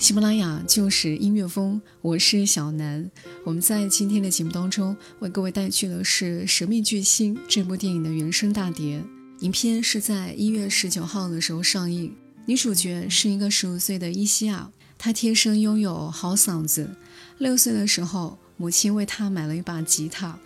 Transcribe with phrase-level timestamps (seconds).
[0.00, 3.10] 喜马拉雅就是音乐风，我是小南。
[3.44, 9.04] 我们在今天的节目当中为各位带去的是《神秘巨星》这部电影的原声大碟。
[9.40, 14.70] 影片是在一月十九号的时候上映，女主角是一个十五岁的伊西亚。
[14.96, 16.90] 她天生拥有好嗓子。
[17.36, 20.38] 六岁的时候，母亲为她买了一把吉他。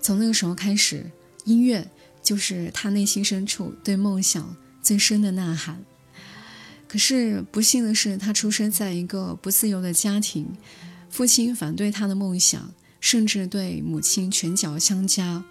[0.00, 1.04] 从那个时候开始，
[1.44, 1.86] 音乐
[2.22, 5.84] 就是她内心深处对梦想最深的呐喊。
[6.92, 10.46] 可是不幸的是，他出生在一个不自由的家庭，
[11.08, 15.42] 父亲反对他的梦想，甚至对母亲拳脚相加。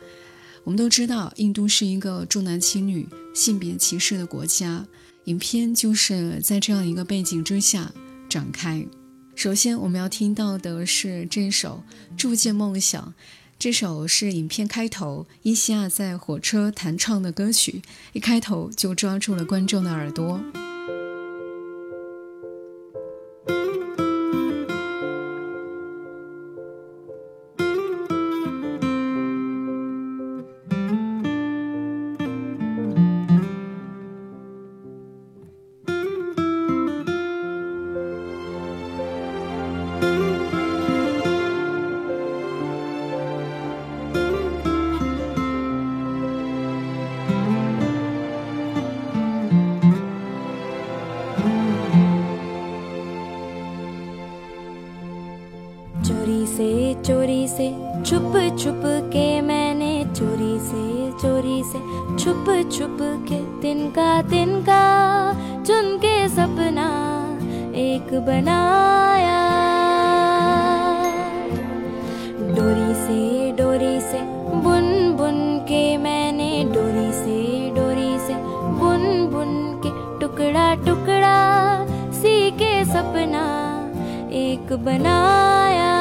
[0.64, 4.86] 我们都知道，印度是一个重男轻女、性别歧视的国家。
[5.24, 7.92] 影片就是在这样一个背景之下。
[8.30, 8.86] 展开。
[9.36, 11.84] 首先，我们要听到的是这首
[12.16, 13.02] 《铸剑梦想》。
[13.58, 17.82] 这首是影片开头伊西亚在火车弹唱的歌曲，
[18.14, 20.40] 一开头就抓住了观众的耳朵。
[61.72, 64.82] छुप के तिनका तिनका
[65.64, 66.88] चुन के सपना
[67.76, 69.40] एक बनाया।
[72.56, 74.20] डोरी से डोरी से
[74.62, 78.34] बुन बुन के मैंने डोरी से डोरी से
[78.80, 81.38] बुन बुन के टुकड़ा टुकड़ा
[82.12, 83.46] सी के सपना
[84.32, 85.92] एक बनाया।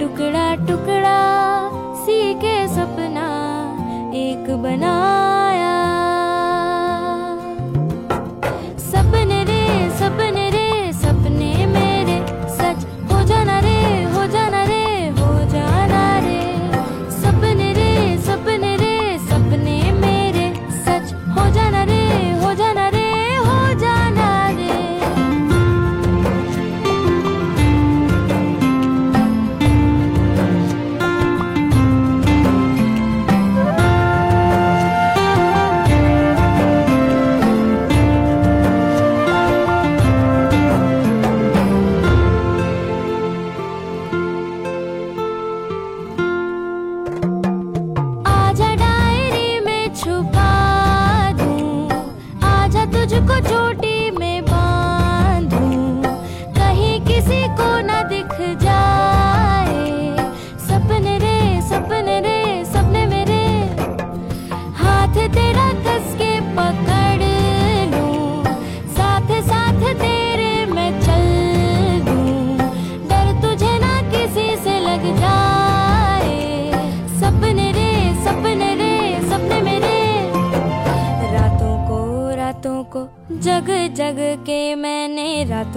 [0.00, 1.16] टुकड़ा टुकड़ा
[4.62, 5.25] बना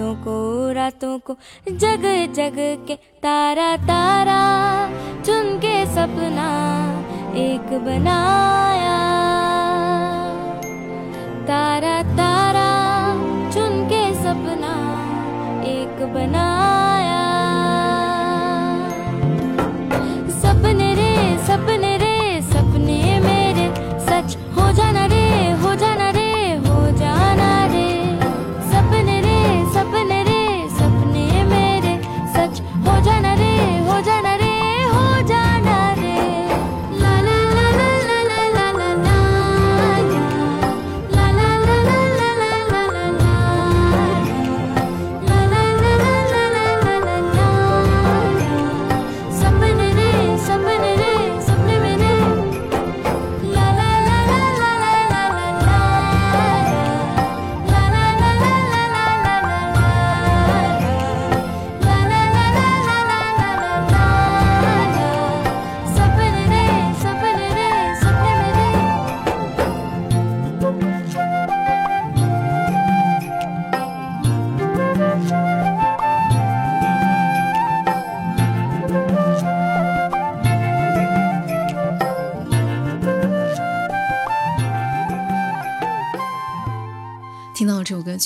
[0.00, 1.36] रातों को रातों को,
[1.68, 2.56] जग जग
[2.88, 4.40] के तारा तारा,
[5.22, 6.48] चुन के सपना
[7.36, 8.98] एक बनाया।
[11.44, 12.49] तारा तारा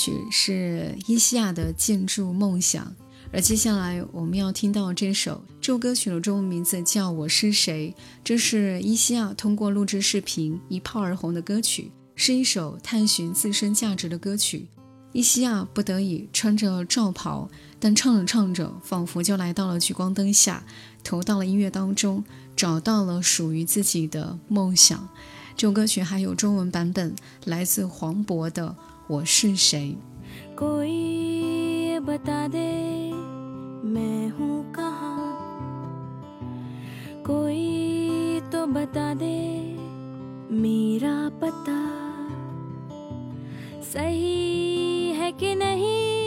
[0.04, 2.84] 曲是伊西亚的《建筑梦想》，
[3.32, 14.68] 而接下来我们要听到这首这首歌曲的中文名字叫《我是谁》，这是伊西亚通过录制视频一炮而红的歌曲，是一首探寻自身价值的歌曲。
[15.12, 17.48] 伊西亚不得已穿着罩袍，
[17.80, 20.62] 但唱着唱着，仿佛就来到了聚光灯下，
[21.02, 22.22] 投到了音乐当中，
[22.54, 25.08] 找到了属于自己的梦想。
[25.56, 27.14] 这首歌曲还有中文版本，
[27.44, 28.68] 来自黄渤的
[29.07, 29.95] 《我是谁》。
[30.59, 32.69] कोई ये बता दे
[33.93, 35.27] मैं हूँ कहाँ
[37.25, 39.37] कोई तो बता दे
[40.61, 41.79] मेरा पता
[43.93, 46.22] सही है कि नहीं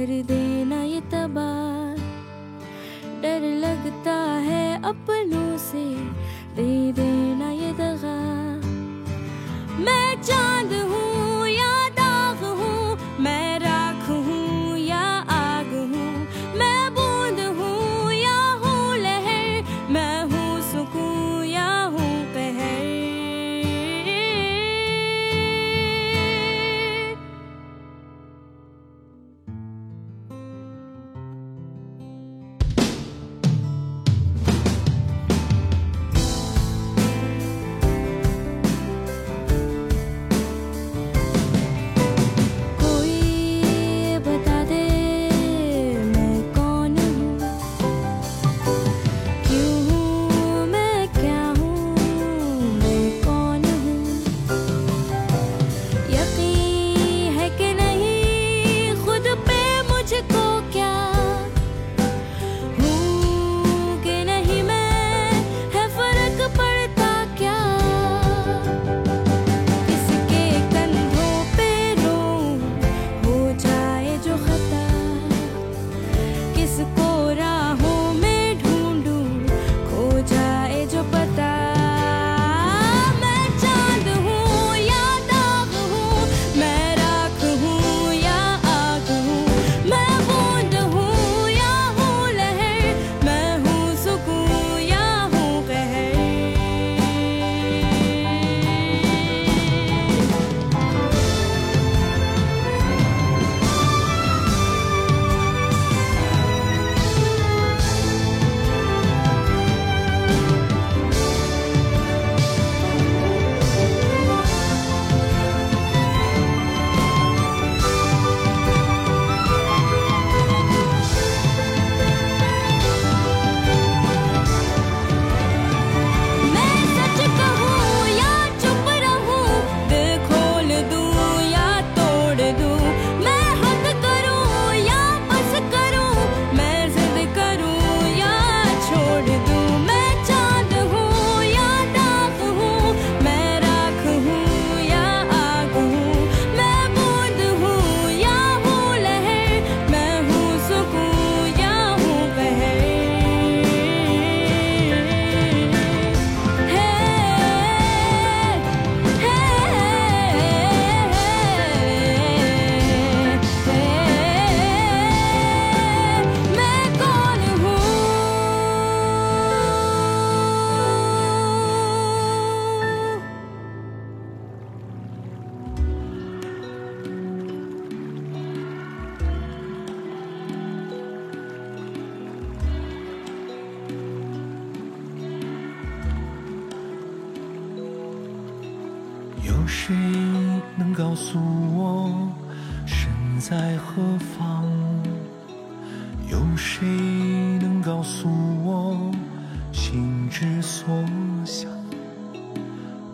[0.00, 0.39] कर देना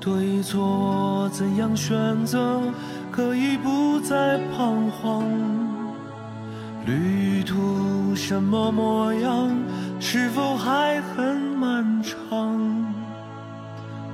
[0.08, 2.62] 对错怎样选择，
[3.12, 5.22] 可以不再彷徨。
[6.86, 9.54] 旅途什么模样，
[10.00, 12.16] 是否还很漫长？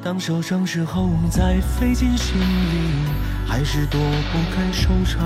[0.03, 3.05] 当受伤时候再费尽心力，
[3.45, 5.21] 还是躲不开收场。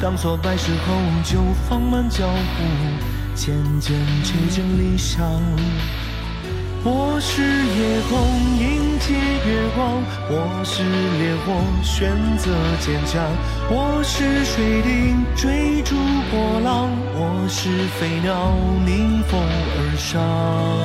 [0.00, 0.94] 当挫败时候
[1.24, 2.62] 就放慢脚步，
[3.34, 5.28] 渐渐接近理想。
[6.84, 8.18] 我是夜空，
[8.58, 13.22] 迎接月光；我是烈火，选择坚强；
[13.70, 15.94] 我是水滴，追逐
[16.28, 17.70] 波浪；我是
[18.00, 18.52] 飞鸟，
[18.84, 19.40] 逆风
[19.78, 20.81] 而上。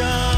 [0.00, 0.29] show.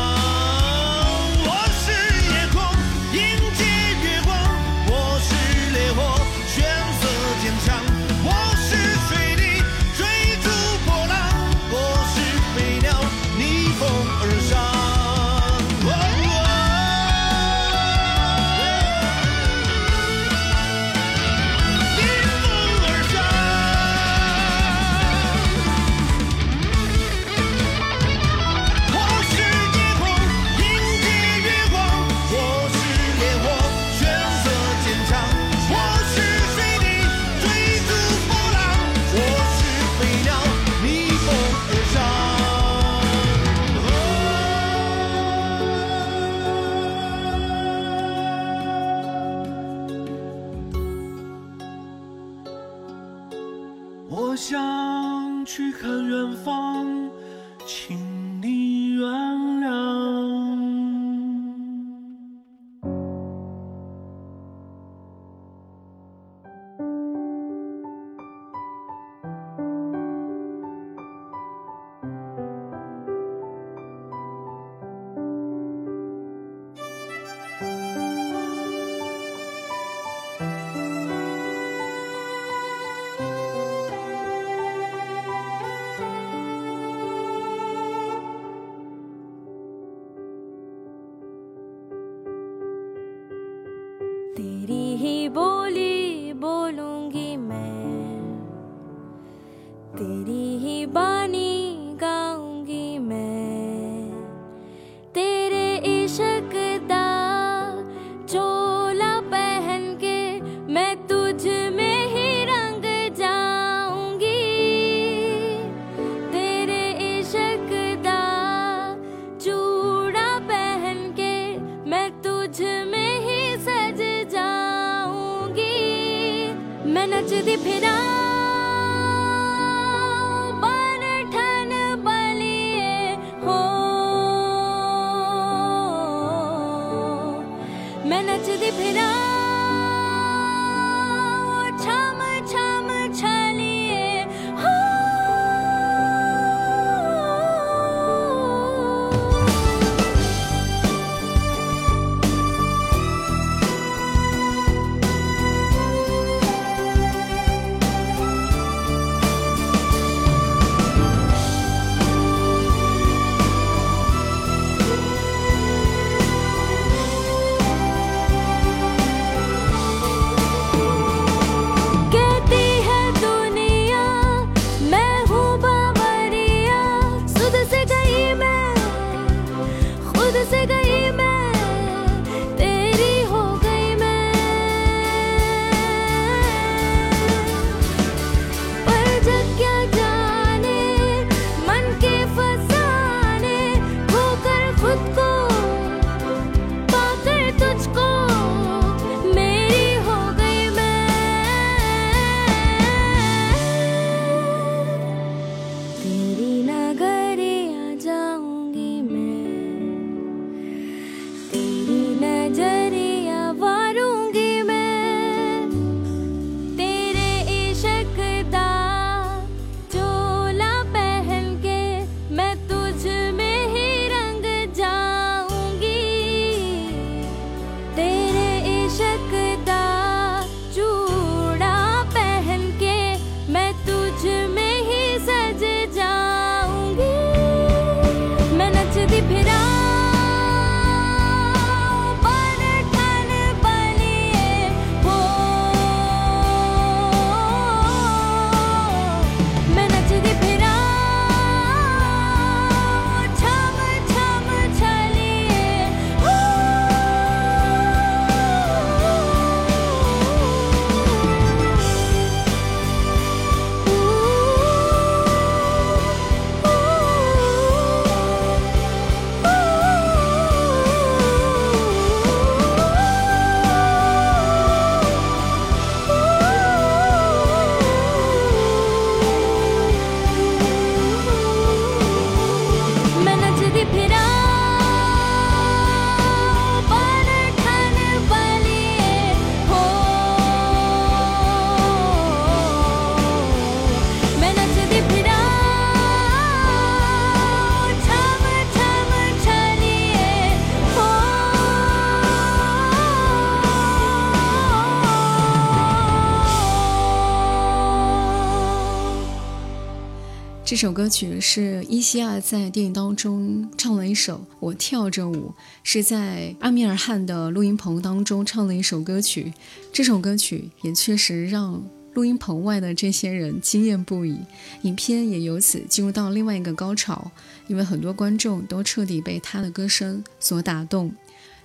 [310.82, 315.50] 这首歌曲是伊西亚在电影当中唱了一首《我跳着舞》，
[315.84, 319.52] 是在阿米尔汗的录音棚当中唱的一首歌曲。
[319.92, 321.80] 这首歌曲也确实让
[322.14, 324.36] 录音棚外的这些人惊艳不已，
[324.82, 327.30] 影片也由此进入到另外一个高潮，
[327.68, 331.14] 因为很多观众都彻底被他的歌声所打动。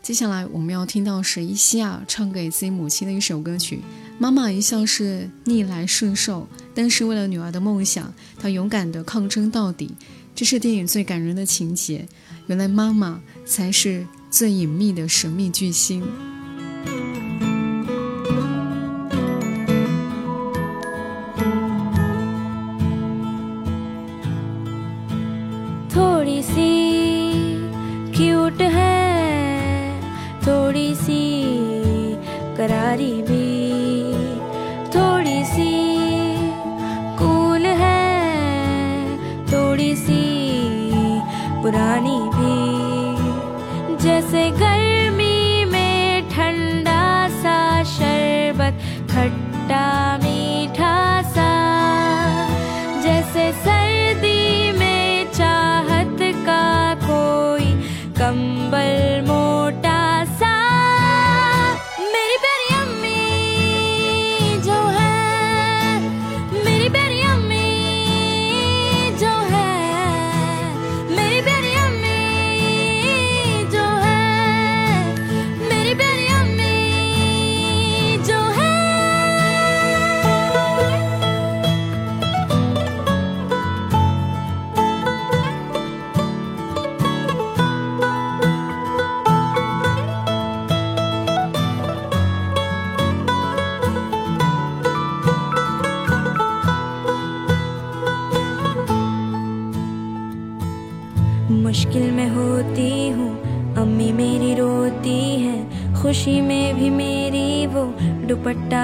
[0.08, 3.82] 接下来我们要听到是伊西亚唱给自己母亲的一首歌曲。
[4.18, 9.94] 妈妈一向是逆来顺受，但是为了女儿的梦想，她勇敢地抗争到底。
[10.34, 12.08] 这是电影最感人的情节。
[12.46, 16.02] 原来妈妈才是最隐秘的神秘巨星。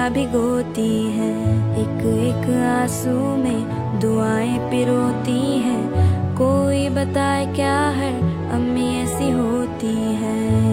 [0.08, 1.32] भिगोती है।
[1.80, 5.84] एक एक आँसू में दुआएँ पिरोती हैं।
[6.36, 8.34] कोई बताए क्या है?
[8.50, 10.64] अम्मी ऐसी होती है।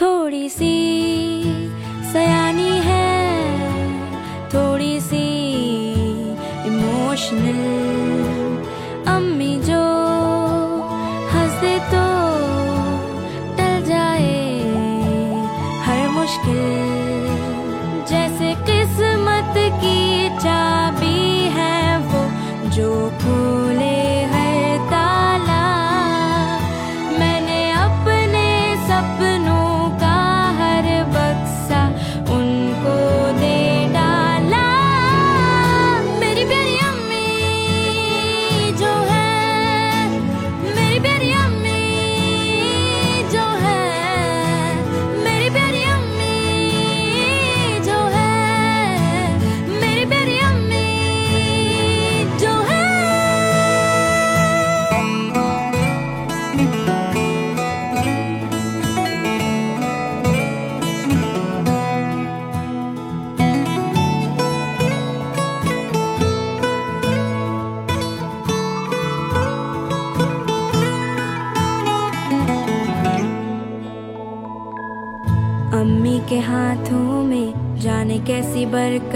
[0.00, 1.01] थोड़ी सी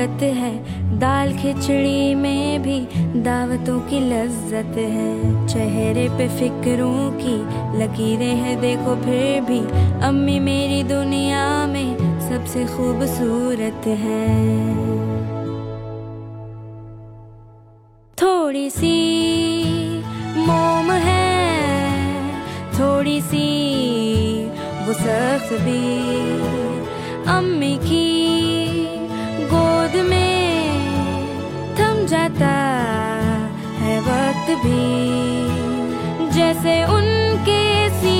[0.06, 2.78] बरकत है। दाल खिचड़ी में भी
[3.22, 7.36] दावतों की लज्जत है। चेहरे पे फिक्रों की
[7.78, 9.60] लकीरें हैं देखो फिर भी
[10.06, 14.26] अम्मी मेरी दुनिया में सबसे खूबसूरत है।
[18.18, 18.96] थोड़ी सी
[20.38, 22.32] मोम है,
[22.72, 23.46] थोड़ी सी
[24.86, 25.84] वो सख्त भी
[27.28, 28.15] अम्मी की
[29.86, 32.54] गोद में थम जाता
[33.80, 37.62] है वक्त भी। जैसे उनके
[37.98, 38.15] सी